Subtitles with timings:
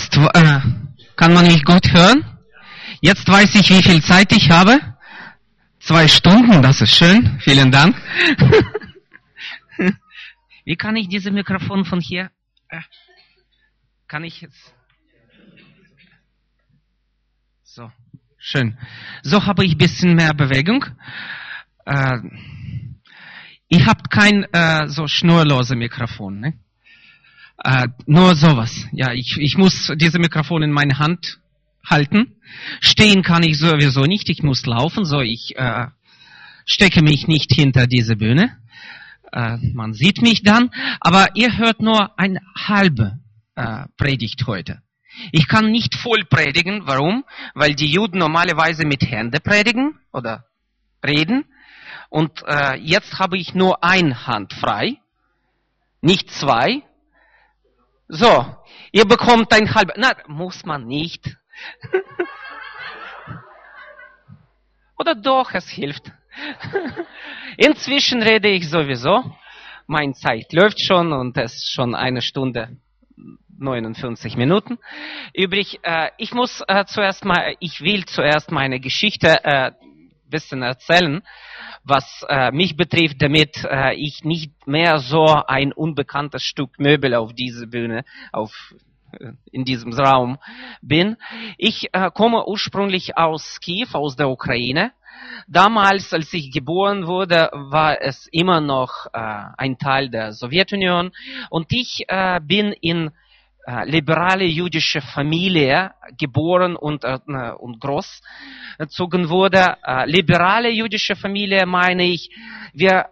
[0.00, 0.60] Jetzt äh,
[1.14, 2.24] kann man mich gut hören.
[3.02, 4.80] Jetzt weiß ich, wie viel Zeit ich habe.
[5.78, 7.38] Zwei Stunden, das ist schön.
[7.40, 7.94] Vielen Dank.
[10.64, 12.30] wie kann ich diese Mikrofon von hier?
[12.70, 12.80] Äh,
[14.08, 14.72] kann ich jetzt?
[17.62, 17.92] So,
[18.38, 18.78] schön.
[19.22, 20.86] So habe ich ein bisschen mehr Bewegung.
[21.84, 22.20] Äh,
[23.68, 26.40] ich habe kein äh, so schnurlose Mikrofon.
[26.40, 26.58] Ne?
[27.62, 28.86] Äh, nur sowas.
[28.92, 31.38] Ja, ich, ich muss diese Mikrofon in meine Hand
[31.84, 32.36] halten.
[32.80, 34.28] Stehen kann ich sowieso nicht.
[34.30, 35.04] Ich muss laufen.
[35.04, 35.86] So, ich äh,
[36.64, 38.56] stecke mich nicht hinter diese Bühne.
[39.32, 40.70] Äh, man sieht mich dann.
[41.00, 43.18] Aber ihr hört nur eine halbe
[43.56, 44.80] äh, Predigt heute.
[45.32, 46.82] Ich kann nicht voll predigen.
[46.86, 47.24] Warum?
[47.54, 50.46] Weil die Juden normalerweise mit Hände predigen oder
[51.04, 51.44] reden.
[52.08, 54.96] Und äh, jetzt habe ich nur eine Hand frei,
[56.00, 56.82] nicht zwei.
[58.12, 58.44] So,
[58.90, 59.94] ihr bekommt ein halbes.
[59.96, 61.36] Na, muss man nicht.
[64.98, 66.10] Oder doch, es hilft.
[67.56, 69.32] Inzwischen rede ich sowieso.
[69.86, 72.76] Meine Zeit läuft schon und es ist schon eine Stunde
[73.58, 74.78] 59 Minuten
[75.32, 75.78] übrig.
[75.82, 79.70] Äh, ich muss äh, zuerst mal, ich will zuerst meine Geschichte äh,
[80.30, 81.22] bisschen erzählen
[81.84, 87.32] was äh, mich betrifft, damit äh, ich nicht mehr so ein unbekanntes Stück Möbel auf
[87.32, 88.74] diese Bühne, auf
[89.12, 90.38] äh, in diesem Raum
[90.82, 91.16] bin.
[91.56, 94.92] Ich äh, komme ursprünglich aus Kiew, aus der Ukraine.
[95.46, 99.18] Damals, als ich geboren wurde, war es immer noch äh,
[99.56, 101.12] ein Teil der Sowjetunion
[101.50, 103.10] und ich äh, bin in
[103.66, 107.18] äh, liberale jüdische Familie geboren und, äh,
[107.58, 109.76] und großgezogen wurde.
[109.84, 112.30] Äh, liberale jüdische Familie meine ich,
[112.72, 113.10] wir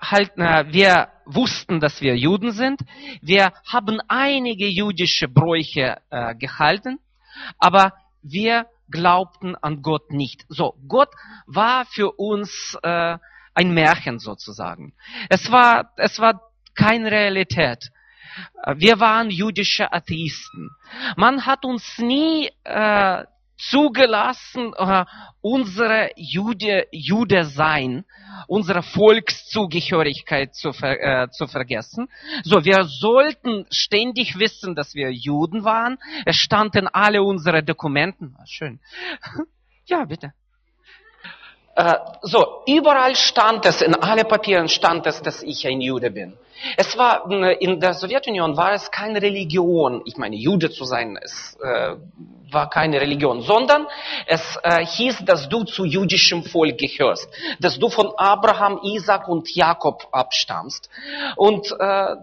[0.00, 2.80] halten, wir wussten, dass wir Juden sind.
[3.20, 6.98] Wir haben einige jüdische Bräuche äh, gehalten,
[7.58, 10.44] aber wir glaubten an Gott nicht.
[10.48, 11.10] So, Gott
[11.46, 13.18] war für uns äh,
[13.54, 14.94] ein Märchen sozusagen.
[15.28, 16.40] Es war, es war
[16.74, 17.90] keine Realität.
[18.76, 20.70] Wir waren jüdische Atheisten.
[21.16, 23.24] Man hat uns nie äh,
[23.60, 25.04] zugelassen, äh,
[25.40, 28.04] unsere Jude, Jude sein,
[28.46, 32.08] unsere Volkszugehörigkeit zu, ver, äh, zu vergessen.
[32.42, 35.98] So, wir sollten ständig wissen, dass wir Juden waren.
[36.24, 38.36] Es standen alle unsere Dokumenten.
[38.46, 38.80] Schön.
[39.86, 40.32] Ja, bitte.
[41.76, 46.36] Äh, so, überall stand es, in alle Papieren stand es, dass ich ein Jude bin.
[46.76, 50.02] Es war, äh, in der Sowjetunion war es keine Religion.
[50.04, 51.96] Ich meine, Jude zu sein, es äh,
[52.50, 53.86] war keine Religion, sondern
[54.26, 57.28] es äh, hieß, dass du zu jüdischem Volk gehörst,
[57.60, 60.90] dass du von Abraham, Isaac und Jakob abstammst.
[61.36, 62.16] Und äh,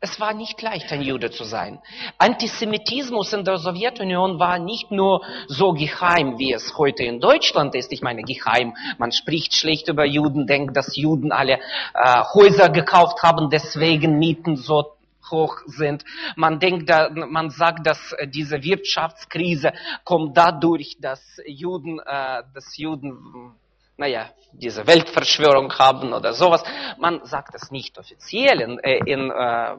[0.00, 1.80] es war nicht leicht, ein Jude zu sein.
[2.18, 7.92] Antisemitismus in der Sowjetunion war nicht nur so geheim, wie es heute in Deutschland ist.
[7.92, 8.76] Ich meine, geheim.
[8.98, 11.58] Man spricht schlecht über Juden, denkt, dass Juden alle
[11.94, 14.92] äh, Häuser gekauft haben, deswegen Mieten so
[15.30, 16.04] hoch sind.
[16.36, 19.72] Man denkt, da, man sagt, dass diese Wirtschaftskrise
[20.04, 23.56] kommt dadurch, dass Juden, äh, dass Juden
[23.98, 26.62] naja, diese Weltverschwörung haben oder sowas.
[26.98, 29.76] Man sagt es nicht offiziell in, äh, in, äh,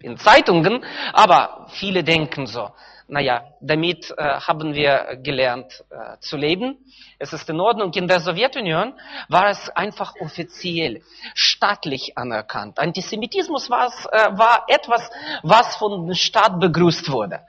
[0.00, 2.70] in Zeitungen, aber viele denken so.
[3.06, 6.78] Naja, damit äh, haben wir gelernt äh, zu leben.
[7.18, 7.92] Es ist in Ordnung.
[7.94, 8.94] In der Sowjetunion
[9.28, 11.02] war es einfach offiziell,
[11.34, 12.78] staatlich anerkannt.
[12.78, 15.10] Antisemitismus war, äh, war etwas,
[15.42, 17.40] was von der Staat begrüßt wurde.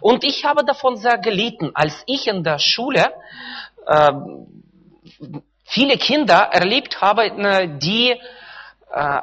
[0.00, 3.12] Und ich habe davon sehr gelitten, als ich in der Schule
[3.86, 4.12] äh,
[5.64, 8.18] viele Kinder erlebt habe, ne, die äh,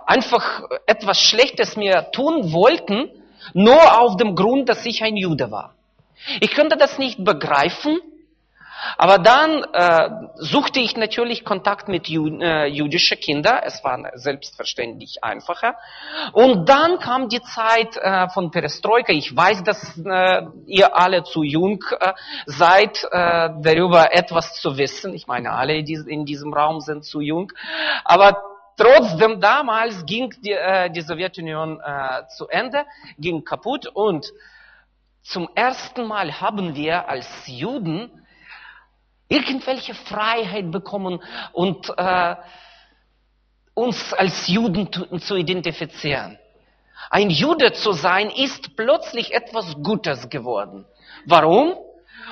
[0.06, 3.10] einfach etwas Schlechtes mir tun wollten,
[3.54, 5.74] nur auf dem Grund, dass ich ein Jude war.
[6.40, 8.00] Ich könnte das nicht begreifen,
[8.98, 13.60] aber dann äh, suchte ich natürlich Kontakt mit Ju äh, jüdischen Kindern.
[13.64, 15.76] Es war selbstverständlich einfacher.
[16.34, 19.12] Und dann kam die Zeit äh, von Perestroika.
[19.14, 22.14] Ich weiß, dass äh, ihr alle zu jung äh,
[22.46, 25.14] seid, äh, darüber etwas zu wissen.
[25.14, 27.52] Ich meine, alle in diesem Raum sind zu jung.
[28.06, 28.42] Aber
[28.78, 32.86] trotzdem damals ging die, äh, die Sowjetunion äh, zu Ende,
[33.18, 34.32] ging kaputt und
[35.24, 38.10] zum ersten Mal haben wir als Juden
[39.30, 41.22] irgendwelche Freiheit bekommen
[41.54, 42.36] und äh,
[43.74, 44.90] uns als Juden
[45.22, 46.40] zu, identifizieren.
[47.10, 50.86] Ein Jude zu sein ist plötzlich etwas Gutes geworden.
[51.26, 51.76] Warum?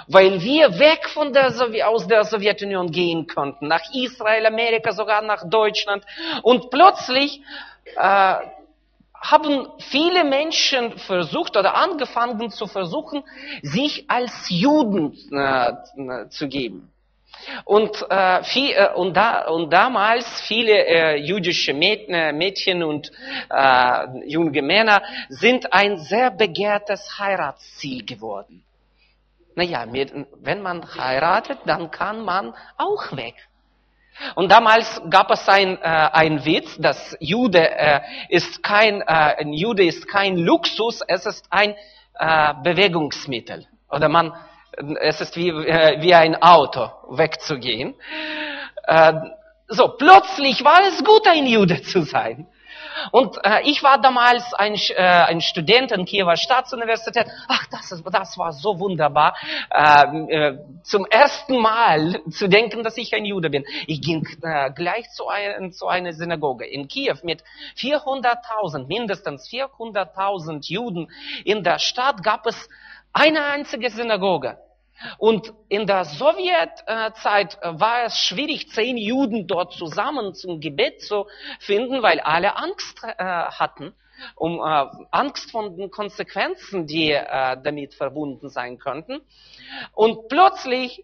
[0.08, 1.54] Weil wir weg von der,
[1.88, 6.04] aus der Sowjetunion gehen konnten, nach Israel, Amerika, sogar nach Deutschland.
[6.42, 7.42] Und plötzlich
[7.96, 8.36] äh,
[9.32, 13.24] haben viele Menschen versucht oder angefangen zu versuchen,
[13.62, 16.92] sich als Juden äh, zu geben.
[17.66, 23.12] Und, äh, viel, äh, und, da, und damals viele äh, jüdische äh, Mädchen und
[23.50, 28.64] äh, junge Männer sind ein sehr begehrtes Heiratsziel geworden.
[29.56, 33.36] Naja, wenn man heiratet, dann kann man auch weg.
[34.36, 39.54] Und damals gab es ein, äh, ein Witz, dass Jude äh, ist kein, äh, ein
[39.54, 41.76] Jude ist kein Luxus, es ist ein
[42.18, 43.68] äh, Bewegungsmittel.
[43.90, 44.34] Oder man,
[45.02, 47.96] es ist wie, äh, wie ein Auto, wegzugehen.
[48.84, 49.14] Äh,
[49.68, 52.48] so, plötzlich war es gut, ein Jude zu sein.
[53.12, 57.28] Und äh, ich war damals ein, äh, ein Student an Kiewer Staatsuniversität.
[57.48, 59.36] Ach, das, ist, das war so wunderbar,
[59.70, 63.66] äh, äh, zum ersten Mal zu denken, dass ich ein Jude bin.
[63.88, 67.44] Ich ging äh, gleich zu, ein, zu einer Synagoge in Kiew mit
[67.78, 71.12] 400.000, mindestens 400.000 Juden.
[71.44, 72.70] In der Stadt gab es
[73.14, 74.58] eine einzige Synagoge.
[75.18, 81.28] Und in der Sowjetzeit war es schwierig, zehn Juden dort zusammen zum Gebet zu
[81.60, 83.94] finden, weil alle Angst äh, hatten,
[84.36, 89.22] um äh, Angst von den Konsequenzen, die äh, damit verbunden sein könnten.
[89.94, 91.04] Und plötzlich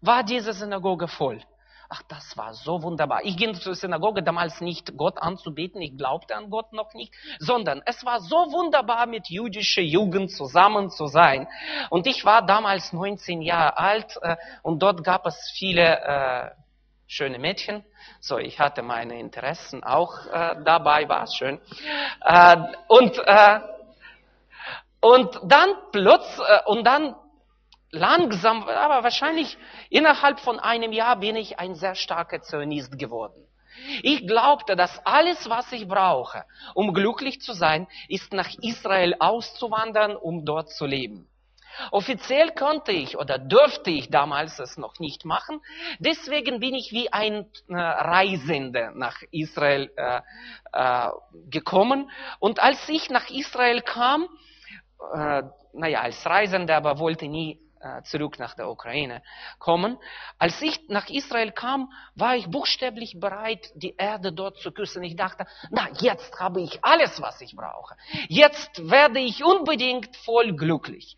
[0.00, 1.40] war diese Synagoge voll.
[1.90, 3.24] Ach, das war so wunderbar.
[3.24, 7.80] Ich ging zur Synagoge damals nicht Gott anzubeten, ich glaubte an Gott noch nicht, sondern
[7.86, 11.48] es war so wunderbar, mit jüdischer Jugend zusammen zu sein.
[11.88, 16.50] Und ich war damals 19 Jahre alt äh, und dort gab es viele äh,
[17.06, 17.82] schöne Mädchen.
[18.20, 21.58] So, ich hatte meine Interessen auch äh, dabei, war schön.
[22.20, 22.56] Äh,
[22.88, 23.60] und, äh,
[25.00, 27.14] und dann plötzlich, äh, und dann
[27.90, 29.56] langsam, aber wahrscheinlich
[29.90, 33.44] innerhalb von einem Jahr bin ich ein sehr starker Zionist geworden.
[34.02, 36.44] Ich glaubte, dass alles, was ich brauche,
[36.74, 41.28] um glücklich zu sein, ist nach Israel auszuwandern, um dort zu leben.
[41.92, 45.60] Offiziell konnte ich oder dürfte ich damals es noch nicht machen.
[46.00, 50.20] Deswegen bin ich wie ein äh, Reisender nach Israel äh,
[50.72, 51.10] äh,
[51.48, 52.10] gekommen.
[52.40, 54.28] Und als ich nach Israel kam,
[55.14, 55.42] äh,
[55.72, 59.22] naja, als Reisender, aber wollte nie äh, zurück nach der Ukraine
[59.58, 59.98] kommen.
[60.38, 65.02] Als ich nach Israel kam, war ich buchstäblich bereit, die Erde dort zu küssen.
[65.02, 67.96] Ich dachte, na, jetzt habe ich alles, was ich brauche.
[68.28, 71.16] Jetzt werde ich unbedingt voll glücklich.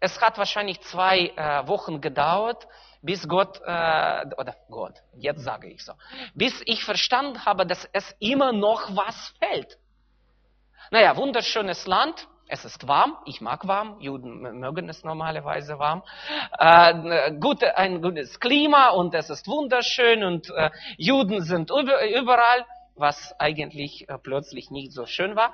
[0.00, 2.66] Es hat wahrscheinlich zwei äh, Wochen gedauert,
[3.02, 5.92] bis Gott, äh, oder Gott, jetzt sage ich so,
[6.34, 9.78] bis ich verstanden habe, dass es immer noch was fällt.
[10.90, 16.02] Naja, wunderschönes Land, es ist warm, ich mag warm, Juden mögen es normalerweise warm.
[16.58, 22.64] Äh, gute, ein gutes Klima und es ist wunderschön und äh, Juden sind überall,
[22.96, 25.52] was eigentlich äh, plötzlich nicht so schön war.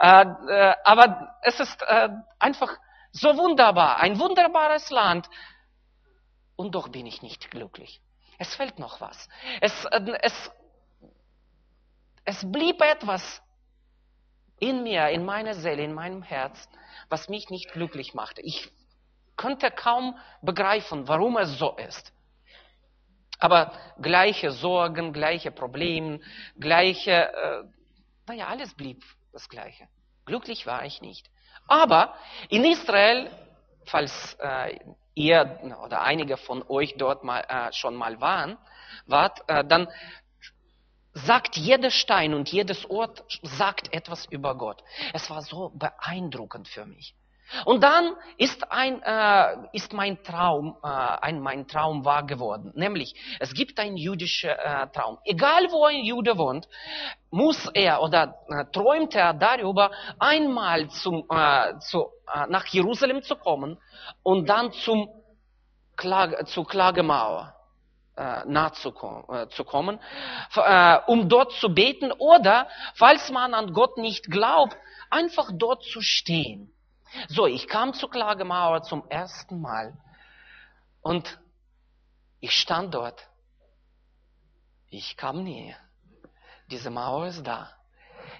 [0.00, 2.08] Äh, äh, aber es ist äh,
[2.38, 2.72] einfach
[3.10, 5.28] so wunderbar, ein wunderbares Land.
[6.56, 8.00] Und doch bin ich nicht glücklich.
[8.38, 9.28] Es fehlt noch was.
[9.60, 9.86] Es,
[10.22, 10.50] es,
[12.24, 13.42] es blieb etwas
[14.60, 16.68] in mir, in meiner Seele, in meinem Herz,
[17.08, 18.42] was mich nicht glücklich machte.
[18.42, 18.70] Ich
[19.36, 22.12] konnte kaum begreifen, warum es so ist.
[23.38, 26.20] Aber gleiche Sorgen, gleiche Probleme,
[26.58, 27.62] gleiche, äh,
[28.26, 29.02] naja, alles blieb
[29.32, 29.88] das Gleiche.
[30.26, 31.30] Glücklich war ich nicht.
[31.68, 32.14] Aber
[32.48, 33.30] in Israel,
[33.86, 34.78] falls äh,
[35.14, 38.58] ihr oder einige von euch dort mal, äh, schon mal waren,
[39.06, 39.88] wart, äh, dann
[41.24, 44.82] sagt jeder Stein und jedes Ort sagt etwas über Gott.
[45.12, 47.14] Es war so beeindruckend für mich.
[47.64, 52.72] Und dann ist, ein, äh, ist mein Traum, äh, ein, mein Traum wahr geworden.
[52.74, 55.18] Nämlich, es gibt einen jüdischen äh, Traum.
[55.24, 56.68] Egal wo ein Jude wohnt,
[57.30, 63.36] muss er oder äh, träumt er darüber, einmal zum, äh, zu, äh, nach Jerusalem zu
[63.36, 63.78] kommen
[64.22, 65.08] und dann zum
[65.96, 67.57] Klage, zur Klagemauer
[68.18, 68.90] äh, nahe zu,
[69.28, 70.00] äh, zu kommen,
[70.56, 74.76] äh, um dort zu beten oder, falls man an Gott nicht glaubt,
[75.08, 76.72] einfach dort zu stehen.
[77.28, 79.96] So, ich kam zur Klagemauer zum ersten Mal
[81.00, 81.38] und
[82.40, 83.28] ich stand dort.
[84.90, 85.76] Ich kam näher.
[86.70, 87.70] Diese Mauer ist da.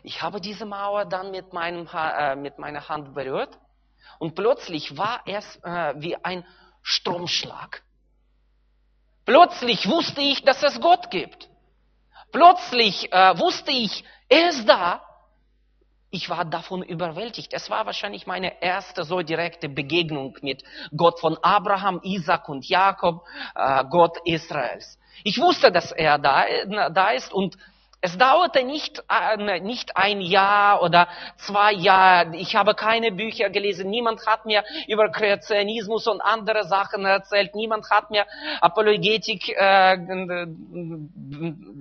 [0.02, 3.58] Ich habe diese Mauer dann mit, meinem äh, mit meiner Hand berührt
[4.18, 6.44] und plötzlich war es äh, wie ein
[6.82, 7.82] Stromschlag.
[9.28, 11.50] Plötzlich wusste ich, dass es Gott gibt.
[12.32, 15.02] Plötzlich äh, wusste ich, er ist da.
[16.10, 17.52] Ich war davon überwältigt.
[17.52, 20.64] Es war wahrscheinlich meine erste so direkte Begegnung mit
[20.96, 23.22] Gott von Abraham, Isaac und Jakob,
[23.54, 24.98] äh, Gott Israels.
[25.24, 26.46] Ich wusste, dass er da,
[26.88, 27.58] da ist und
[28.00, 32.36] Es dauerte nicht, äh, nicht ein Jahr oder zwei Jahre.
[32.36, 33.90] Ich habe keine Bücher gelesen.
[33.90, 37.56] Niemand hat mir über Kreationismus und andere Sachen erzählt.
[37.56, 38.24] Niemand hat mir
[38.60, 39.98] Apologetik, äh,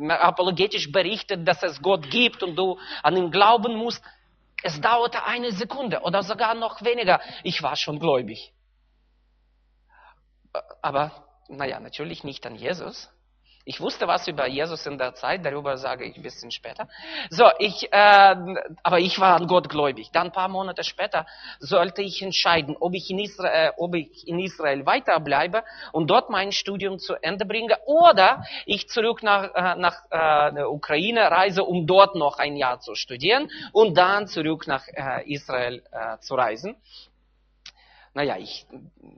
[0.10, 4.04] apologetisch berichtet, dass es Gott gibt und du an ihn glauben musst.
[4.64, 7.22] Es dauerte eine Sekunde oder sogar noch weniger.
[7.44, 8.54] Ich war schon gläubig.
[10.82, 11.12] Aber,
[11.48, 13.12] naja, natürlich nicht an Jesus.
[13.68, 16.88] Ich wusste was über Jesus in der Zeit, darüber sage ich ein bisschen später.
[17.30, 18.36] So, ich, äh,
[18.82, 20.10] aber ich war an Gott gläubig.
[20.14, 21.26] Dann ein paar Monate später
[21.60, 26.30] sollte ich entscheiden, ob ich in Israel, äh, ob ich in Israel weiterbleibe und dort
[26.30, 31.86] mein Studium zu Ende bringe oder ich zurück nach, äh, nach äh, Ukraine reise, um
[31.86, 36.78] dort noch ein Jahr zu studieren und dann zurück nach äh, Israel äh, zu reisen
[38.18, 38.66] naja, ich,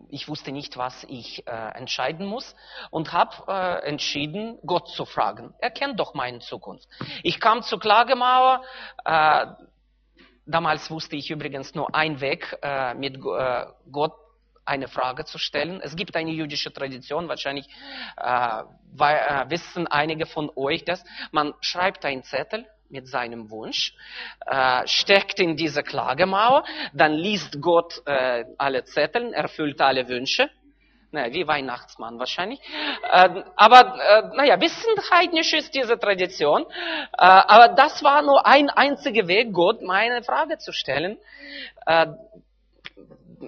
[0.10, 2.54] ich wusste nicht, was ich äh, entscheiden muss
[2.92, 5.54] und habe äh, entschieden, Gott zu fragen.
[5.60, 6.86] Er kennt doch meine Zukunft.
[7.24, 8.62] Ich kam zur Klagemauer.
[9.06, 9.46] Äh,
[10.46, 14.12] damals wusste ich übrigens nur einen Weg, äh, mit äh, Gott
[14.66, 15.80] eine Frage zu stellen.
[15.82, 17.70] Es gibt eine jüdische Tradition, wahrscheinlich
[18.18, 18.64] äh,
[19.00, 21.06] äh, wissen einige von euch das.
[21.32, 23.94] Man schreibt einen Zettel mit seinem Wunsch,
[24.46, 30.50] äh, steckt in diese Klagemauer, dann liest Gott äh, alle Zettel, erfüllt alle Wünsche.
[31.12, 32.60] Naja, wie Weihnachtsmann wahrscheinlich.
[33.12, 36.64] Äh, aber äh, naja, bisschen heidnisch ist diese Tradition.
[36.64, 36.68] Äh,
[37.18, 41.18] aber das war nur ein einziger Weg, Gott meine Frage zu stellen.
[41.88, 42.08] Äh,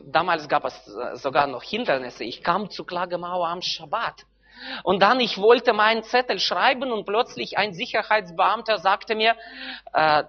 [0.06, 0.86] damals gab es
[1.22, 2.24] sogar noch Hindernisse.
[2.24, 4.26] Ich kam zur Klagemauer am Schabbat.
[4.84, 9.36] Und dann, ich wollte meinen Zettel schreiben und plötzlich ein Sicherheitsbeamter sagte mir,
[9.94, 10.24] äh,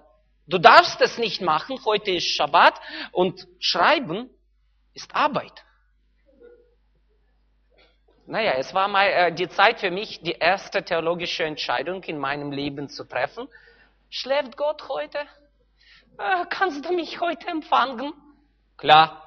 [0.47, 2.79] du darfst es nicht machen, heute ist Schabbat
[3.11, 4.29] und schreiben
[4.93, 5.63] ist Arbeit.
[8.25, 12.51] Naja, es war mal äh, die Zeit für mich, die erste theologische Entscheidung in meinem
[12.51, 13.49] Leben zu treffen.
[14.09, 15.19] Schläft Gott heute?
[16.17, 18.13] Äh, kannst du mich heute empfangen?
[18.77, 19.22] Klar,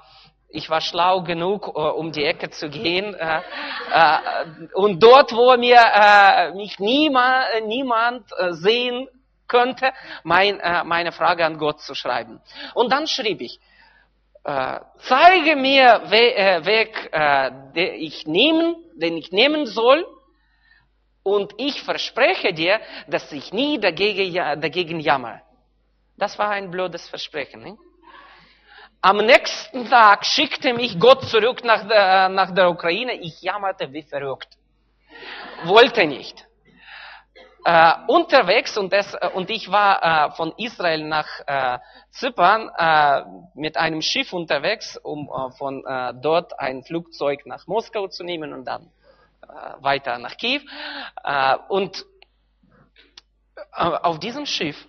[0.48, 3.14] ich war schlau genug, uh, um die Ecke zu gehen.
[3.14, 3.40] Uh,
[3.94, 9.08] uh, und dort, wo mir mich niemand, sehen
[9.48, 9.92] könnte,
[10.24, 12.40] mein, meine Frage an Gott zu schreiben.
[12.74, 13.60] Und dann schrieb ich,
[14.44, 17.10] zeige mir We Weg,
[17.74, 20.04] den ich nehmen, den ich nehmen soll,
[21.22, 25.42] und ich verspreche dir, dass ich nie dagegen, dagegen jammer.
[26.16, 27.62] Das war ein blödes Versprechen.
[27.62, 27.78] Nicht?
[29.00, 33.14] Am nächsten Tag schickte mich Gott zurück nach der, nach der Ukraine.
[33.14, 34.48] Ich jammerte wie verrückt.
[35.64, 36.46] Wollte nicht.
[37.64, 41.78] Äh, unterwegs und, das, äh, und ich war äh, von Israel nach äh,
[42.10, 43.22] Zypern äh,
[43.54, 45.82] mit einem Schiff unterwegs, um äh, von
[46.22, 48.90] dort ein Flugzeug nach Moskau zu nehmen und dann
[49.80, 50.62] weiter nach Kiew.
[51.68, 52.04] und
[53.72, 54.86] auf diesem Schiff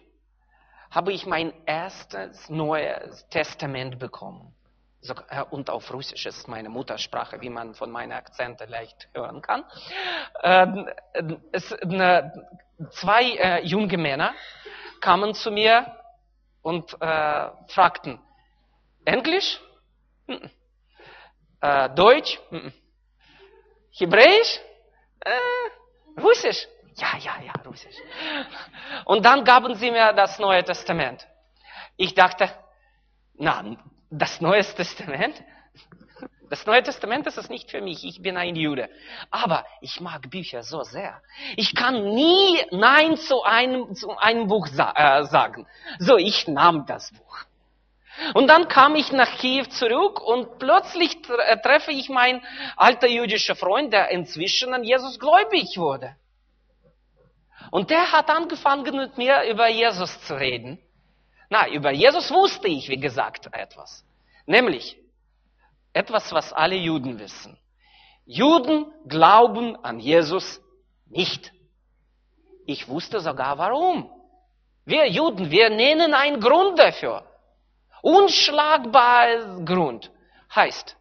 [0.98, 4.56] habe ich mein erstes Neues Testament bekommen.
[5.30, 9.64] Äh, und auf Russisch ist meine Muttersprache, wie man von meinen Akzenten leicht hören kann.
[10.42, 10.90] Ähm,
[11.52, 11.70] es,
[12.90, 14.34] zwei äh, junge Männer
[15.00, 15.86] kamen zu mir
[16.64, 18.20] und äh, fragten,
[19.06, 19.62] Englisch?
[21.62, 22.40] Äh, Deutsch?
[23.92, 24.60] Hebräisch?
[25.20, 26.68] Äh, Russisch?
[26.98, 27.96] Ja, ja, ja, Russisch.
[29.06, 31.28] Und dann gaben sie mir das Neue Testament.
[31.96, 32.50] Ich dachte,
[33.36, 33.78] na,
[34.10, 35.44] das Neue Testament?
[36.50, 38.04] Das Neue Testament ist es nicht für mich.
[38.04, 38.90] Ich bin ein Jude.
[39.30, 41.22] Aber ich mag Bücher so sehr.
[41.56, 45.68] Ich kann nie Nein zu einem, zu einem Buch sa äh, sagen.
[46.00, 47.40] So, ich nahm das Buch.
[48.34, 52.44] Und dann kam ich nach Kiew zurück und plötzlich treffe ich meinen
[52.76, 56.16] alter jüdischer Freund, der inzwischen an Jesus gläubig wurde.
[57.72, 60.80] Und der hat angefangen mit mir über Jesus zu reden.
[61.50, 64.06] Na, über Jesus wusste ich, wie gesagt, etwas.
[64.46, 64.98] Nämlich
[65.94, 67.58] etwas, was alle Juden wissen.
[68.26, 70.62] Juden glauben an Jesus
[71.08, 71.52] nicht.
[72.66, 74.10] Ich wusste sogar warum.
[74.86, 77.24] Wir Juden, wir nennen einen Grund dafür.
[78.02, 80.12] Unschlagbarer Grund
[80.54, 80.96] heißt,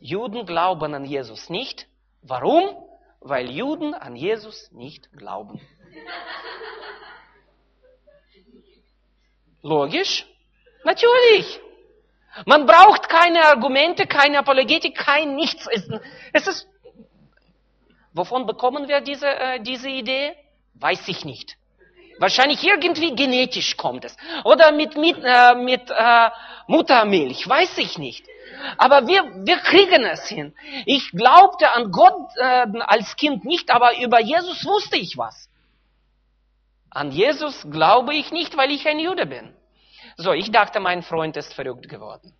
[0.00, 1.86] Juden glauben an Jesus nicht.
[2.22, 2.76] Warum?
[3.24, 5.60] Weil Juden an Jesus nicht glauben.
[9.62, 10.26] Logisch?
[10.84, 11.58] Natürlich.
[12.44, 15.66] Man braucht keine Argumente, keine Apologetik, kein nichts.
[16.32, 16.68] Es ist,
[18.12, 20.34] wovon bekommen wir diese, äh, diese Idee?
[20.74, 21.56] Weiß ich nicht.
[22.18, 24.16] Wahrscheinlich irgendwie genetisch kommt es.
[24.44, 26.30] Oder mit, mit, äh, mit äh,
[26.66, 28.26] Muttermilch, weiß ich nicht.
[28.78, 30.54] Aber wir, wir kriegen es hin.
[30.86, 35.48] Ich glaubte an Gott äh, als Kind nicht, aber über Jesus wusste ich was.
[36.90, 39.54] An Jesus glaube ich nicht, weil ich ein Jude bin.
[40.16, 42.32] So, ich dachte, mein Freund ist verrückt geworden.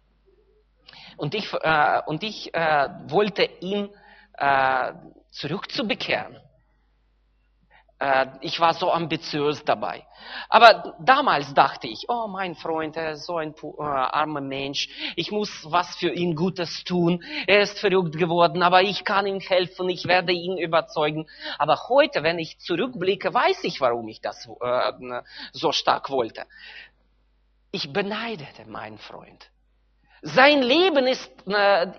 [1.16, 3.90] Und ich, äh, und ich äh, wollte ihn
[4.38, 4.92] äh,
[5.30, 6.38] zurückzubekehren.
[8.04, 10.06] Äh, ich war so ambitiös dabei.
[10.50, 14.90] Aber damals dachte ich, oh mein Freund, er ist so ein äh, armer Mensch.
[15.16, 17.24] Ich muss was für ihn Gutes tun.
[17.46, 19.88] Er ist verrückt geworden, aber ich kann ihm helfen.
[19.88, 21.26] Ich werde ihn überzeugen.
[21.58, 26.44] Aber heute, wenn ich zurückblicke, weiß ich, warum ich das äh, so stark wollte.
[27.70, 29.50] Ich beneidete meinen Freund.
[30.20, 31.90] Sein Leben ist, äh,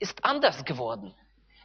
[0.00, 1.14] ist anders geworden.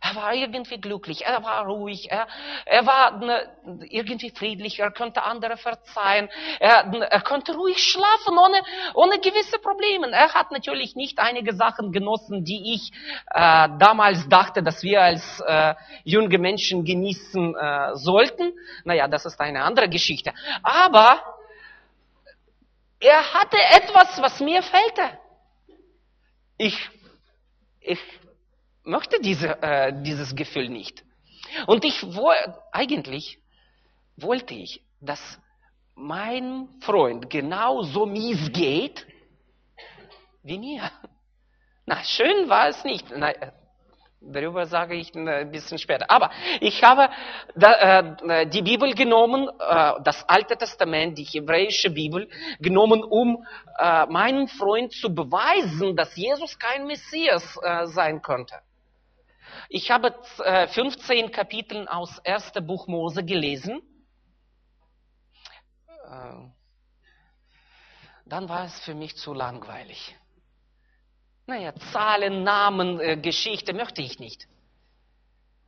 [0.07, 2.27] Er war irgendwie glücklich, er war ruhig, er,
[2.65, 3.49] er war ne,
[3.89, 8.61] irgendwie friedlich, er konnte andere verzeihen, er, er konnte ruhig schlafen ohne,
[8.93, 10.11] ohne gewisse Probleme.
[10.11, 12.91] Er hat natürlich nicht einige Sachen genossen, die ich
[13.31, 18.53] äh, damals dachte, dass wir als äh, junge Menschen genießen äh, sollten.
[18.83, 20.33] Naja, das ist eine andere Geschichte.
[20.61, 21.19] Aber
[22.99, 25.17] er hatte etwas, was mir fehlte.
[26.57, 26.89] Ich,
[27.79, 27.99] ich
[28.85, 31.03] möchte diese, äh, dieses Gefühl nicht.
[31.67, 33.39] Und ich wollte, eigentlich
[34.17, 35.39] wollte ich, dass
[35.95, 39.05] mein Freund genauso mies geht
[40.43, 40.91] wie mir.
[41.85, 43.05] Na, schön war es nicht.
[43.15, 43.33] Na,
[44.21, 46.09] darüber sage ich ein bisschen später.
[46.09, 47.09] Aber ich habe
[47.55, 52.27] äh, die Bibel genommen, äh, das Alte Testament, die hebräische Bibel,
[52.59, 53.45] genommen, um
[53.77, 58.55] äh, meinem Freund zu beweisen, dass Jesus kein Messias äh, sein könnte.
[59.69, 60.15] Ich habe
[60.67, 62.53] 15 äh, Kapitel aus 1.
[62.61, 63.81] Buch Mose gelesen.
[65.87, 66.49] Äh,
[68.25, 70.15] dann war es für mich zu langweilig.
[71.47, 74.47] Naja, Zahlen, Namen, äh, Geschichte möchte ich nicht.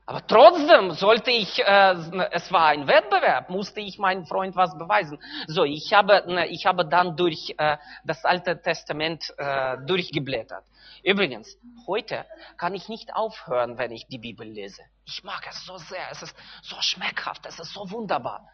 [0.10, 1.96] Aber trotzdem sollte ich, äh,
[2.32, 5.20] es war ein Wettbewerb, musste ich meinem Freund was beweisen.
[5.48, 10.64] So, ich habe, ich habe dann durch äh, das Alte Testament äh, durchgeblättert.
[11.04, 12.26] Übrigens, heute
[12.58, 14.82] kann ich nicht aufhören, wenn ich die Bibel lese.
[15.04, 18.50] Ich mag es so sehr, es ist so schmeckhaft, es ist so wunderbar,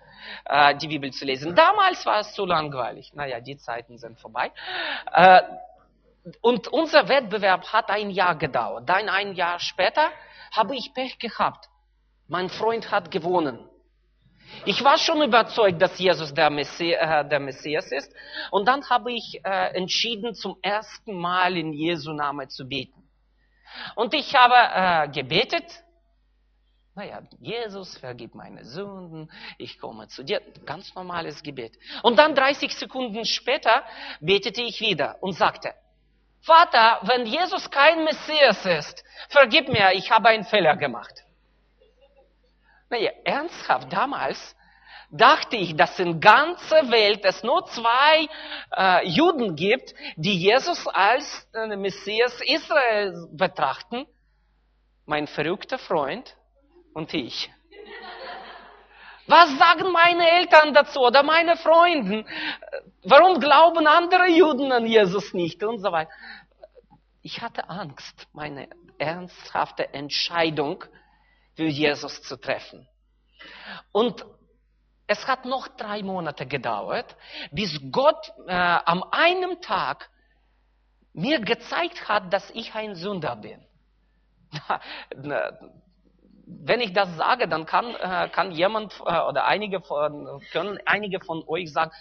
[0.45, 1.53] äh, die Bibel zu lesen.
[1.53, 3.13] Damals war es zu langweilig.
[3.13, 4.51] Naja, die Zeiten sind vorbei.
[5.11, 5.41] Äh,
[6.41, 8.89] und unser Wettbewerb hat ein Jahr gedauert.
[8.89, 10.09] Dann ein Jahr später
[10.53, 11.67] habe ich Pech gehabt.
[12.27, 13.59] Mein Freund hat gewonnen.
[14.65, 18.13] Ich war schon überzeugt, dass Jesus der, Messi äh, der Messias ist.
[18.51, 23.03] Und dann habe ich äh, entschieden, zum ersten Mal in Jesu Namen zu beten.
[23.95, 25.65] Und ich habe äh, gebetet.
[26.95, 30.41] Naja, Jesus, vergib meine Sünden, ich komme zu dir.
[30.63, 31.75] Ganz normales Gebet.
[32.03, 33.83] Und dann 30 Sekunden später
[34.19, 35.73] betete ich wieder und sagte,
[36.43, 41.23] Vater, wenn Jesus kein Messias ist, vergib mir, ich habe einen Fehler gemacht.
[42.89, 44.55] Naja, ernsthaft, damals
[45.09, 48.27] dachte ich, dass in ganzer Welt es nur zwei
[48.75, 54.05] äh, Juden gibt, die Jesus als äh, Messias Israels betrachten.
[55.05, 56.35] Mein verrückter Freund
[56.93, 57.49] und ich.
[59.27, 62.25] Was sagen meine Eltern dazu oder meine Freunde?
[63.03, 66.11] Warum glauben andere Juden an Jesus nicht und so weiter?
[67.21, 70.83] Ich hatte Angst, meine ernsthafte Entscheidung
[71.55, 72.87] für Jesus zu treffen.
[73.91, 74.25] Und
[75.07, 77.15] es hat noch drei Monate gedauert,
[77.51, 80.09] bis Gott äh, am einem Tag
[81.13, 83.63] mir gezeigt hat, dass ich ein Sünder bin
[86.61, 91.19] wenn ich das sage, dann kann, äh, kann jemand äh, oder einige von, können einige
[91.19, 91.91] von euch sagen,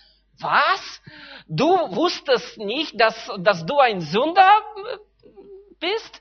[0.40, 1.00] was?
[1.46, 4.62] Du wusstest nicht, dass, dass du ein Sünder
[5.78, 6.20] bist?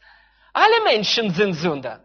[0.53, 2.01] Alle Menschen sind Sünder.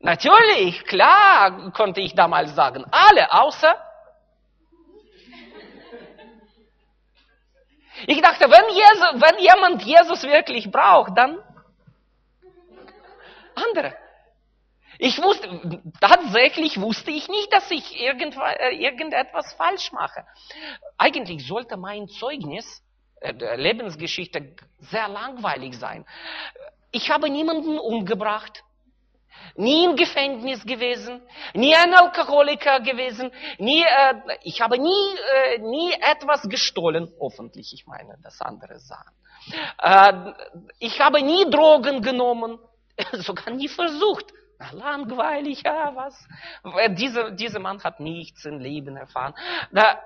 [0.00, 2.84] Natürlich, klar, konnte ich damals sagen.
[2.90, 3.74] Alle, außer
[8.06, 11.38] Ich dachte, wenn, Jesus, wenn jemand Jesus wirklich braucht, dann
[13.54, 13.94] andere.
[14.98, 20.26] Ich wusste, tatsächlich wusste ich nicht, dass ich äh, irgendetwas falsch mache.
[20.96, 22.82] Eigentlich sollte mein Zeugnis,
[23.20, 26.04] äh, Lebensgeschichte sehr langweilig sein.
[26.90, 28.64] Ich habe niemanden umgebracht,
[29.54, 31.22] nie im Gefängnis gewesen,
[31.54, 37.86] nie ein Alkoholiker gewesen, nie, äh, ich habe nie, äh, nie etwas gestohlen, hoffentlich, ich
[37.86, 39.12] meine, das andere sagen.
[39.80, 40.32] Äh,
[40.80, 42.58] ich habe nie Drogen genommen,
[43.12, 44.32] sogar nie versucht.
[44.72, 46.28] Langweilig, ja, was?
[46.96, 49.34] Dieser, dieser Mann hat nichts im Leben erfahren.
[49.70, 50.00] Da,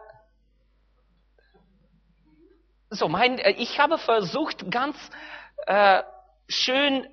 [2.92, 4.96] so, mein, äh, ich habe versucht, ganz
[5.66, 6.02] äh,
[6.48, 7.08] schön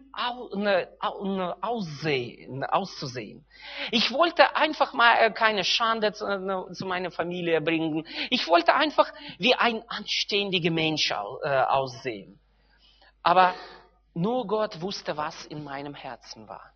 [1.62, 3.46] aussehen, auszusehen.
[3.92, 8.06] Ich wollte einfach mal äh, keine Schande zu, äh, zu, meiner Familie bringen.
[8.30, 12.38] Ich wollte einfach wie ein anständiger Mensch aussehen.
[13.24, 13.54] Aber
[14.14, 16.74] nur Gott wusste, was in meinem Herzen war.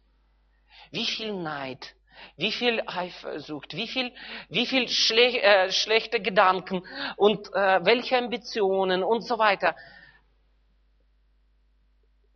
[0.94, 1.96] Wie viel Neid,
[2.38, 4.14] wie viel Eifersucht, wie viel,
[4.50, 6.86] wie viel schle äh, schlechte Gedanken
[7.18, 9.76] und äh, welche Ambitionen und so weiter.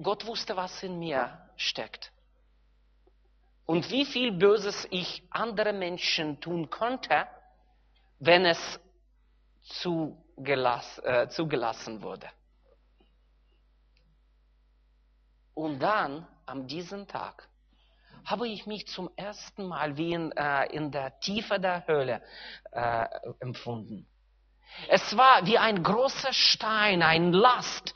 [0.02, 2.12] Gott wusste, was in mir steckt.
[3.68, 7.28] Und wie viel Böses ich andere Menschen tun konnte,
[8.18, 8.80] wenn es
[9.62, 12.28] zugelass, äh, zugelassen wurde.
[15.54, 17.48] Und dann, an diesem Tag,
[18.28, 22.22] habe ich mich zum ersten Mal wie in, äh, in der Tiefe der Höhle
[22.74, 23.06] äh,
[23.40, 24.06] empfunden.
[24.90, 27.96] Es war wie ein großer Stein, ein Last,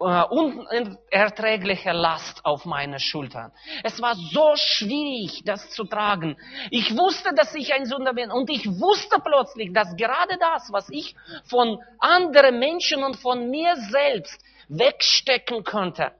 [0.00, 3.52] äh, unerträgliche Last auf meine Schultern.
[3.84, 6.38] Es war so schwierig, das zu tragen.
[6.70, 10.88] Ich wusste, dass ich ein Sünder bin und ich wusste plötzlich, dass gerade das, was
[10.88, 16.12] ich von anderen Menschen und von mir selbst wegstecken konnte,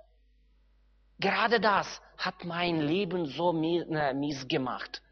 [1.20, 5.02] Gerade das hat mein Leben so äh, mies gemacht.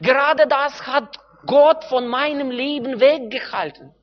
[0.00, 3.94] Gerade das hat Gott von meinem Leben weggehalten.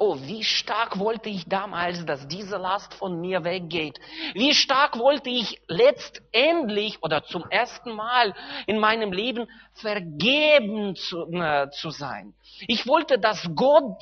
[0.00, 3.98] Oh, wie stark wollte ich damals, dass diese Last von mir weggeht.
[4.34, 8.34] Wie stark wollte ich letztendlich oder zum ersten Mal
[8.66, 12.34] in meinem Leben vergeben zu, äh, zu sein.
[12.68, 14.00] Ich wollte, dass Gott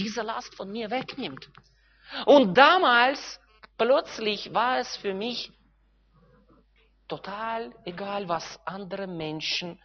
[0.00, 1.48] diese Last von mir wegnimmt.
[2.26, 3.40] Und damals
[3.80, 5.52] Plötzlich war es für mich
[7.10, 9.78] total egal, was andere Menschen